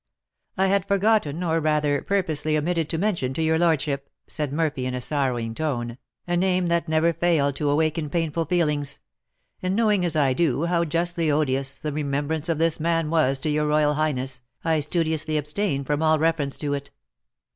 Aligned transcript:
"I 0.57 0.65
had 0.65 0.87
forgotten, 0.87 1.43
or, 1.43 1.59
rather, 1.59 2.01
purposely 2.01 2.57
omitted 2.57 2.89
to 2.89 2.97
mention 2.97 3.35
to 3.35 3.43
your 3.43 3.59
lordship," 3.59 4.09
said 4.25 4.51
Murphy 4.51 4.87
in 4.87 4.95
a 4.95 4.99
sorrowing 4.99 5.53
tone, 5.53 5.99
"a 6.25 6.35
name 6.35 6.69
that 6.69 6.89
never 6.89 7.13
failed 7.13 7.55
to 7.57 7.69
awaken 7.69 8.09
painful 8.09 8.45
feelings; 8.45 8.97
and 9.61 9.75
knowing 9.75 10.03
as 10.03 10.15
I 10.15 10.33
do 10.33 10.65
how 10.65 10.85
justly 10.85 11.29
odious 11.29 11.79
the 11.79 11.93
remembrance 11.93 12.49
of 12.49 12.57
this 12.57 12.79
man 12.79 13.11
was 13.11 13.37
to 13.41 13.49
your 13.51 13.67
royal 13.67 13.93
highness, 13.93 14.41
I 14.63 14.79
studiously 14.79 15.37
abstained 15.37 15.85
from 15.85 16.01
all 16.01 16.17
reference 16.17 16.57
to 16.57 16.73
it." 16.73 16.89